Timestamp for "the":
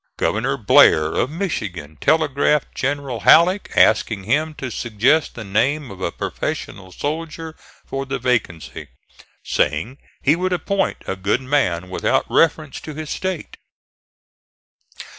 5.35-5.43, 8.07-8.17